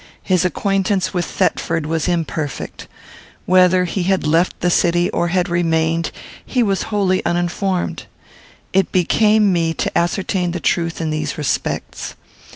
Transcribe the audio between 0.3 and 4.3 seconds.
acquaintance with Thetford was imperfect. Whether he had